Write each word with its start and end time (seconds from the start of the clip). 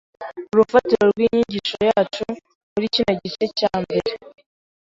urufatiro 0.53 1.03
rw’ 1.11 1.17
inyigisho 1.25 1.77
yacu 1.89 2.23
muri 2.73 2.85
kino 2.93 3.11
gice 3.21 3.45
ca 3.57 3.71
mbere. 3.83 4.11